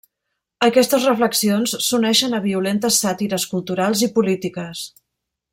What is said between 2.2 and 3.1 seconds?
a violentes